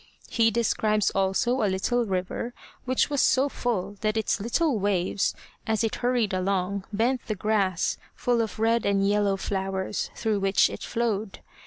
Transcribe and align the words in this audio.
He 0.31 0.49
describes 0.49 1.11
also 1.11 1.61
a 1.61 1.69
little 1.69 2.05
river 2.07 2.55
which 2.85 3.11
was 3.11 3.21
so 3.21 3.49
full 3.49 3.97
that 4.01 4.17
its 4.17 4.39
little 4.39 4.79
waves, 4.79 5.35
as 5.67 5.83
it 5.83 5.97
hurried 5.97 6.33
along, 6.33 6.85
bent 6.91 7.21
the 7.27 7.35
grass, 7.35 7.97
full 8.15 8.41
of 8.41 8.57
red 8.57 8.83
and 8.83 9.07
yellow 9.07 9.37
flowers, 9.37 10.09
through 10.15 10.39
which 10.39 10.71
it 10.71 10.81
flowed. 10.81 11.41